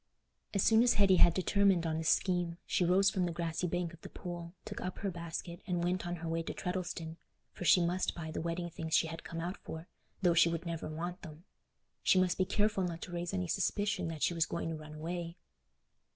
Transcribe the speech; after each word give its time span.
As 0.55 0.63
soon 0.63 0.81
as 0.81 0.95
Hetty 0.95 1.17
had 1.17 1.35
determined 1.35 1.85
on 1.85 1.99
this 1.99 2.09
scheme, 2.09 2.57
she 2.65 2.83
rose 2.83 3.11
from 3.11 3.27
the 3.27 3.31
grassy 3.31 3.67
bank 3.67 3.93
of 3.93 4.01
the 4.01 4.09
pool, 4.09 4.55
took 4.65 4.81
up 4.81 4.97
her 4.97 5.11
basket, 5.11 5.61
and 5.67 5.83
went 5.83 6.07
on 6.07 6.15
her 6.15 6.27
way 6.27 6.41
to 6.41 6.55
Treddleston, 6.55 7.17
for 7.51 7.65
she 7.65 7.85
must 7.85 8.15
buy 8.15 8.31
the 8.31 8.41
wedding 8.41 8.67
things 8.71 8.95
she 8.95 9.05
had 9.05 9.23
come 9.23 9.39
out 9.39 9.57
for, 9.57 9.87
though 10.23 10.33
she 10.33 10.49
would 10.49 10.65
never 10.65 10.87
want 10.89 11.21
them. 11.21 11.43
She 12.01 12.19
must 12.19 12.39
be 12.39 12.45
careful 12.45 12.83
not 12.83 13.03
to 13.03 13.11
raise 13.11 13.31
any 13.31 13.47
suspicion 13.47 14.07
that 14.07 14.23
she 14.23 14.33
was 14.33 14.47
going 14.47 14.69
to 14.69 14.75
run 14.75 14.95
away. 14.95 15.37